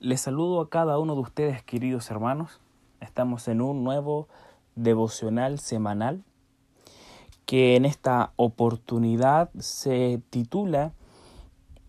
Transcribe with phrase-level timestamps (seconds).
[0.00, 2.60] Les saludo a cada uno de ustedes, queridos hermanos.
[3.00, 4.28] Estamos en un nuevo
[4.76, 6.22] devocional semanal
[7.46, 10.92] que en esta oportunidad se titula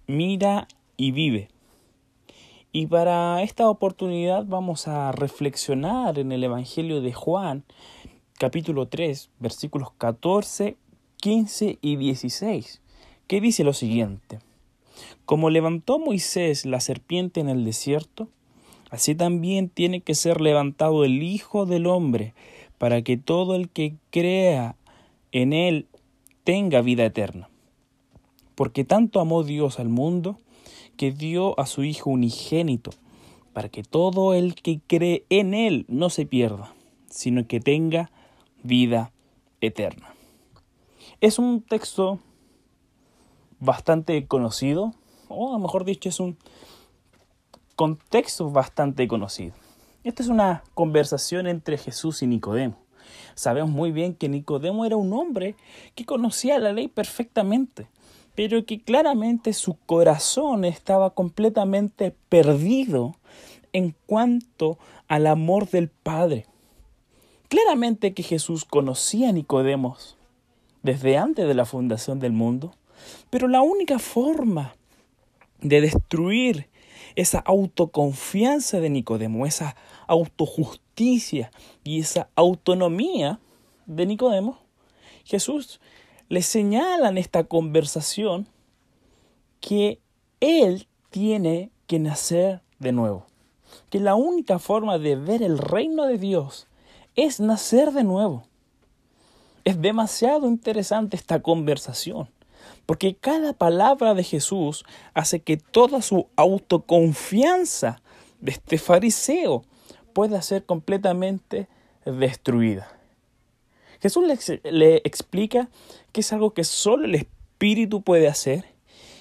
[0.08, 0.68] Mira
[0.98, 1.50] y vive.
[2.72, 7.64] Y para esta oportunidad vamos a reflexionar en el Evangelio de Juan,
[8.40, 10.78] capítulo 3, versículos 14,
[11.18, 12.82] 15 y 16,
[13.28, 14.40] que dice lo siguiente.
[15.26, 18.30] Como levantó Moisés la serpiente en el desierto,
[18.90, 22.34] así también tiene que ser levantado el Hijo del Hombre,
[22.78, 24.76] para que todo el que crea
[25.32, 25.88] en él
[26.44, 27.50] tenga vida eterna.
[28.56, 30.38] Porque tanto amó Dios al mundo,
[30.98, 32.92] que dio a su Hijo unigénito,
[33.54, 36.74] para que todo el que cree en él no se pierda,
[37.10, 38.12] sino que tenga
[38.64, 39.12] vida
[39.62, 40.14] eterna.
[41.22, 42.20] Es un texto
[43.60, 44.94] bastante conocido,
[45.30, 46.38] o mejor dicho, es un
[47.76, 49.54] contexto bastante conocido.
[50.04, 52.78] Esta es una conversación entre Jesús y Nicodemo.
[53.36, 55.56] Sabemos muy bien que Nicodemo era un hombre
[55.96, 57.88] que conocía la ley perfectamente,
[58.36, 63.16] pero que claramente su corazón estaba completamente perdido
[63.74, 66.46] en cuanto al amor del Padre.
[67.48, 69.98] Claramente que Jesús conocía a Nicodemo
[70.84, 72.74] desde antes de la fundación del mundo,
[73.30, 74.76] pero la única forma
[75.62, 76.70] de destruir
[77.16, 79.76] esa autoconfianza de Nicodemo, esa
[80.08, 81.52] autojusticia
[81.84, 83.40] y esa autonomía
[83.86, 84.60] de Nicodemo,
[85.26, 85.80] Jesús
[86.30, 88.48] le señala en esta conversación
[89.60, 90.00] que
[90.40, 93.26] él tiene que nacer de nuevo,
[93.90, 96.68] que la única forma de ver el reino de Dios
[97.16, 98.44] es nacer de nuevo.
[99.66, 102.30] Es demasiado interesante esta conversación
[102.86, 108.02] porque cada palabra de Jesús hace que toda su autoconfianza
[108.40, 109.64] de este fariseo
[110.14, 111.68] pueda ser completamente
[112.06, 112.92] destruida.
[114.02, 114.24] Jesús
[114.64, 115.70] le, explica
[116.12, 118.66] que es algo que solo el Espíritu puede hacer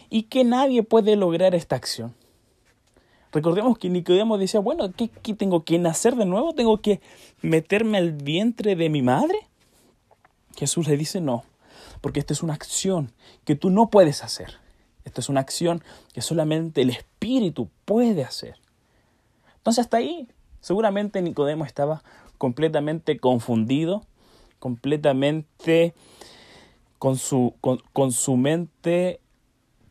[0.09, 2.15] y que nadie puede lograr esta acción.
[3.33, 6.55] Recordemos que Nicodemo decía, bueno, ¿qué, ¿qué, tengo que nacer de nuevo?
[6.55, 7.01] ¿Tengo que
[7.43, 9.39] meterme al vientre de mi madre?
[10.57, 11.45] Jesús le dice, no,
[12.01, 13.13] porque esta es una acción
[13.45, 14.59] que tú no puedes hacer.
[15.05, 15.83] Esta es una acción
[16.13, 18.57] que solamente el Espíritu puede hacer.
[19.57, 20.29] Entonces hasta ahí
[20.61, 22.03] seguramente Nicodemo estaba
[22.37, 24.05] completamente confundido,
[24.59, 25.95] completamente
[26.99, 29.21] con su, con su mente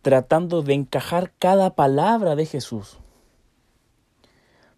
[0.01, 2.97] tratando de encajar cada palabra de Jesús.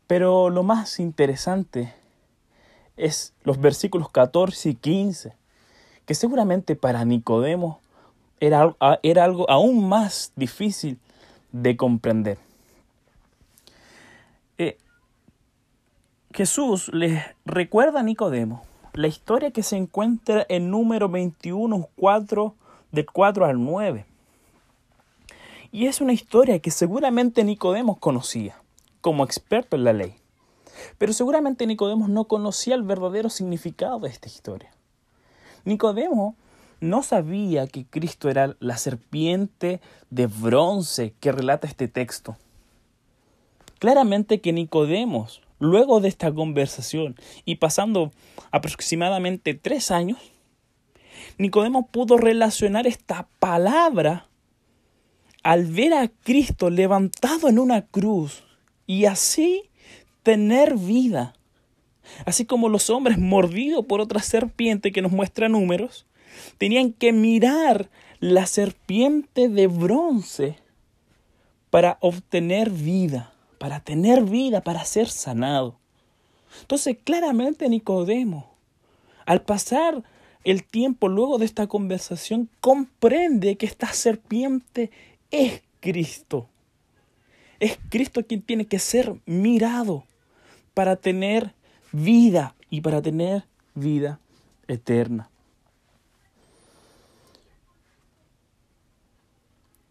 [0.07, 1.93] Pero lo más interesante
[2.97, 5.35] es los versículos 14 y 15,
[6.09, 7.81] que seguramente para Nicodemo
[8.39, 10.97] era, era algo aún más difícil
[11.51, 12.39] de comprender.
[14.57, 14.79] Eh,
[16.33, 22.55] Jesús les recuerda a Nicodemo la historia que se encuentra en número 21, 4,
[22.91, 24.07] del 4 al 9.
[25.71, 28.59] Y es una historia que seguramente Nicodemo conocía
[29.01, 30.15] como experto en la ley.
[30.97, 34.71] Pero seguramente Nicodemo no conocía el verdadero significado de esta historia.
[35.65, 36.35] Nicodemo
[36.81, 42.37] no sabía que Cristo era la serpiente de bronce que relata este texto.
[43.79, 47.15] Claramente que Nicodemos, luego de esta conversación
[47.45, 48.11] y pasando
[48.51, 50.19] aproximadamente tres años,
[51.37, 54.27] Nicodemo pudo relacionar esta palabra
[55.43, 58.43] al ver a Cristo levantado en una cruz
[58.85, 59.69] y así
[60.23, 61.33] tener vida.
[62.25, 66.05] Así como los hombres mordidos por otra serpiente que nos muestra números,
[66.57, 67.89] tenían que mirar
[68.19, 70.57] la serpiente de bronce
[71.69, 75.77] para obtener vida, para tener vida, para ser sanado.
[76.61, 78.51] Entonces, claramente Nicodemo,
[79.25, 80.03] al pasar
[80.43, 84.89] el tiempo luego de esta conversación, comprende que esta serpiente
[85.31, 86.47] es Cristo.
[87.59, 90.05] Es Cristo quien tiene que ser mirado
[90.73, 91.53] para tener
[91.91, 93.45] vida y para tener
[93.75, 94.19] vida
[94.67, 95.29] eterna.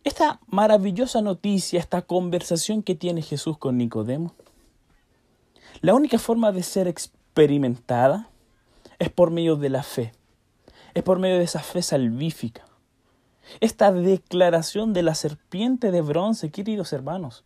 [0.05, 4.35] Esta maravillosa noticia, esta conversación que tiene Jesús con Nicodemo,
[5.81, 8.29] la única forma de ser experimentada
[8.99, 10.13] es por medio de la fe,
[10.95, 12.65] es por medio de esa fe salvífica.
[13.61, 17.45] Esta declaración de la serpiente de bronce, queridos hermanos,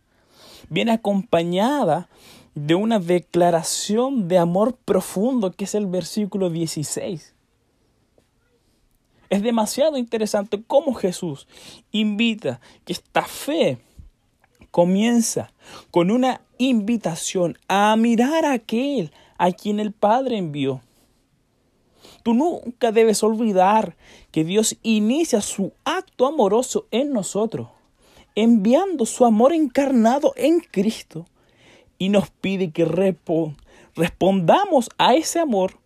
[0.69, 2.09] viene acompañada
[2.55, 7.33] de una declaración de amor profundo que es el versículo 16.
[9.29, 11.47] Es demasiado interesante cómo Jesús
[11.91, 13.79] invita que esta fe
[14.69, 15.51] comienza
[15.89, 20.81] con una invitación a mirar a aquel a quien el Padre envió.
[22.21, 23.97] Tú nunca debes olvidar
[24.31, 27.69] que Dios inicia su acto amoroso en nosotros,
[28.35, 31.25] enviando su amor encarnado en Cristo
[32.03, 32.83] y nos pide que
[33.95, 35.79] respondamos a ese amor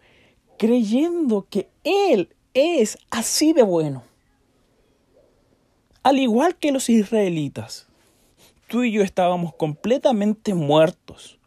[0.58, 4.02] creyendo que Él es así de bueno.
[6.02, 7.86] Al igual que los israelitas,
[8.68, 11.38] tú y yo estábamos completamente muertos,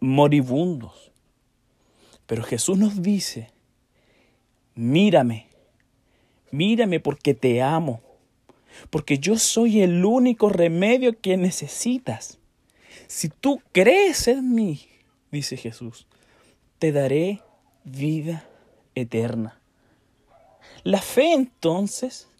[0.00, 1.12] moribundos.
[2.26, 3.52] Pero Jesús nos dice,
[4.74, 5.46] mírame,
[6.50, 8.00] mírame porque te amo,
[8.90, 12.40] porque yo soy el único remedio que necesitas.
[13.14, 14.88] Si tú crees en mí,
[15.30, 16.06] dice Jesús,
[16.78, 17.42] te daré
[17.84, 18.48] vida
[18.94, 19.60] eterna.
[20.82, 22.30] La fe entonces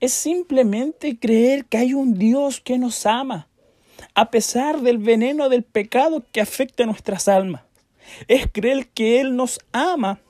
[0.00, 3.46] es simplemente creer que hay un Dios que nos ama,
[4.14, 7.62] a pesar del veneno del pecado que afecta a nuestras almas.
[8.26, 10.20] Es creer que Él nos ama,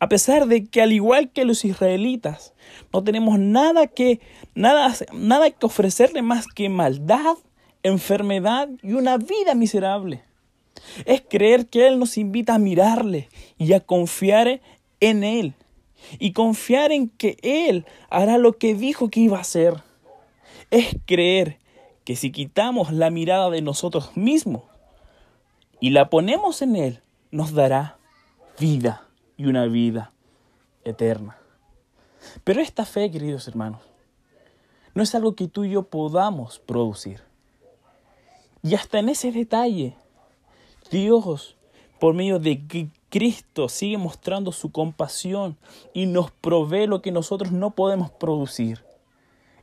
[0.00, 2.52] a pesar de que al igual que los israelitas,
[2.92, 4.20] no tenemos nada que,
[4.54, 7.38] nada, nada que ofrecerle más que maldad,
[7.82, 10.24] enfermedad y una vida miserable.
[11.04, 14.60] Es creer que Él nos invita a mirarle y a confiar
[15.00, 15.54] en Él
[16.18, 19.82] y confiar en que Él hará lo que dijo que iba a hacer.
[20.70, 21.58] Es creer
[22.04, 24.62] que si quitamos la mirada de nosotros mismos
[25.80, 27.98] y la ponemos en Él, nos dará
[28.58, 30.12] vida y una vida
[30.84, 31.38] eterna.
[32.44, 33.80] Pero esta fe, queridos hermanos,
[34.94, 37.31] no es algo que tú y yo podamos producir.
[38.62, 39.96] Y hasta en ese detalle,
[40.90, 41.56] Dios,
[41.98, 45.56] por medio de Cristo sigue mostrando su compasión
[45.92, 48.84] y nos provee lo que nosotros no podemos producir.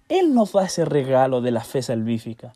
[0.10, 2.54] Él nos da ese regalo de la fe salvífica.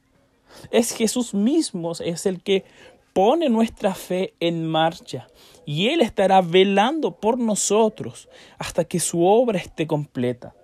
[0.72, 2.66] Es Jesús mismo, es el que
[3.14, 5.28] pone nuestra fe en marcha
[5.66, 10.56] y Él estará velando por nosotros hasta que su obra esté completa.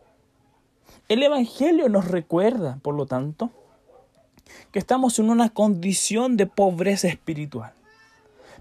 [1.07, 3.49] El Evangelio nos recuerda, por lo tanto,
[4.71, 7.73] que estamos en una condición de pobreza espiritual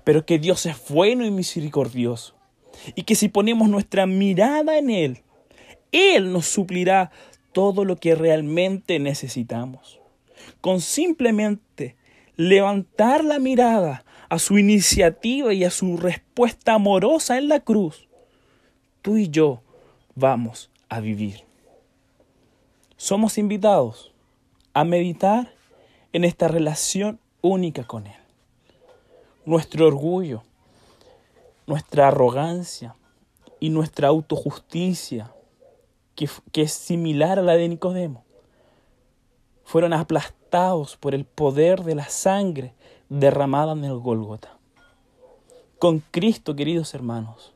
[0.08, 2.35] pero que Dios es bueno y misericordioso.
[2.94, 5.23] Y que si ponemos nuestra mirada en Él,
[5.93, 7.11] Él nos suplirá
[7.52, 10.00] todo lo que realmente necesitamos.
[10.62, 11.94] Con simplemente
[12.37, 18.08] levantar la mirada a su iniciativa y a su respuesta amorosa en la cruz,
[19.02, 19.61] tú y yo
[20.14, 21.44] vamos a vivir.
[22.96, 24.14] Somos invitados
[24.73, 25.52] a meditar
[26.12, 28.28] en esta relación única con Él
[29.49, 30.43] nuestro orgullo,
[31.66, 32.94] nuestra arrogancia
[33.60, 35.32] y nuestra autojusticia,
[36.14, 38.25] que, que es similar a la de Nicodemo,
[39.64, 42.75] fueron aplastados por el poder de la sangre
[43.08, 44.58] derramada en el Gólgota.
[45.78, 47.54] Con Cristo, queridos hermanos,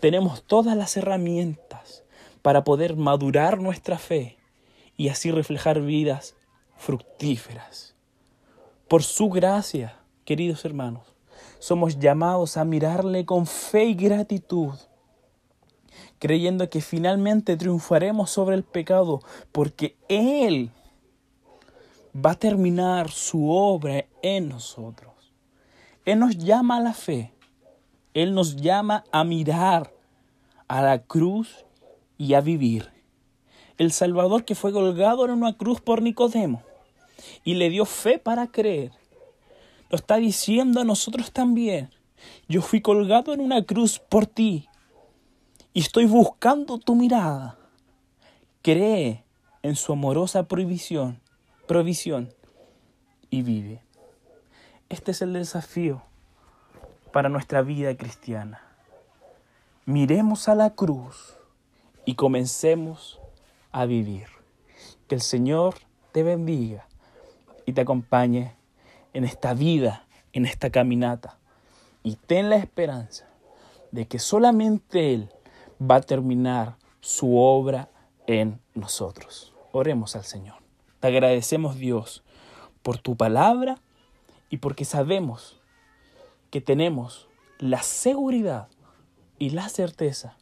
[0.00, 2.04] tenemos todas las herramientas
[2.42, 4.38] para poder madurar nuestra fe
[4.96, 6.36] y así reflejar vidas
[6.76, 7.94] fructíferas.
[8.88, 11.14] Por su gracia, queridos hermanos,
[11.58, 14.74] somos llamados a mirarle con fe y gratitud,
[16.18, 20.70] creyendo que finalmente triunfaremos sobre el pecado, porque Él
[22.14, 25.12] va a terminar su obra en nosotros.
[26.04, 27.32] Él nos llama a la fe,
[28.12, 29.92] Él nos llama a mirar
[30.68, 31.64] a la cruz
[32.18, 32.93] y a vivir.
[33.78, 36.62] El Salvador que fue colgado en una cruz por Nicodemo
[37.44, 38.92] y le dio fe para creer
[39.94, 41.88] lo está diciendo a nosotros también.
[42.48, 44.68] Yo fui colgado en una cruz por ti
[45.72, 47.56] y estoy buscando tu mirada.
[48.62, 49.22] Cree
[49.62, 51.20] en su amorosa provisión,
[51.68, 52.34] provisión
[53.30, 53.82] y vive.
[54.88, 56.02] Este es el desafío
[57.12, 58.62] para nuestra vida cristiana.
[59.86, 61.36] Miremos a la cruz
[62.04, 63.20] y comencemos
[63.74, 64.28] a vivir.
[65.08, 65.74] Que el Señor
[66.12, 66.86] te bendiga
[67.66, 68.54] y te acompañe
[69.12, 71.38] en esta vida, en esta caminata.
[72.04, 73.28] Y ten la esperanza
[73.90, 75.28] de que solamente Él
[75.82, 77.90] va a terminar su obra
[78.28, 79.52] en nosotros.
[79.72, 80.56] Oremos al Señor.
[81.00, 82.22] Te agradecemos Dios
[82.82, 83.78] por tu palabra
[84.50, 85.60] y porque sabemos
[86.50, 87.28] que tenemos
[87.58, 88.68] la seguridad
[89.40, 90.36] y la certeza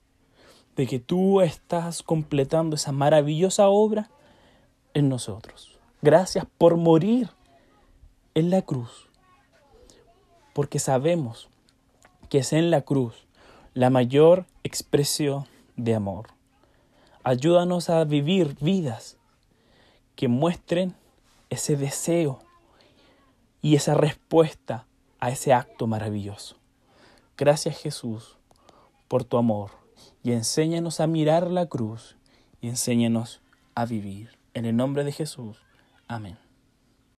[0.76, 4.10] de que tú estás completando esa maravillosa obra
[4.94, 5.78] en nosotros.
[6.00, 7.30] Gracias por morir
[8.34, 9.08] en la cruz,
[10.52, 11.48] porque sabemos
[12.28, 13.26] que es en la cruz
[13.74, 16.28] la mayor expresión de amor.
[17.24, 19.16] Ayúdanos a vivir vidas
[20.16, 20.94] que muestren
[21.50, 22.40] ese deseo
[23.60, 24.86] y esa respuesta
[25.20, 26.56] a ese acto maravilloso.
[27.36, 28.36] Gracias Jesús
[29.08, 29.81] por tu amor
[30.22, 32.16] y enséñanos a mirar la cruz
[32.60, 33.40] y enséñanos
[33.74, 34.30] a vivir.
[34.54, 35.58] En el nombre de Jesús.
[36.08, 36.41] Amén.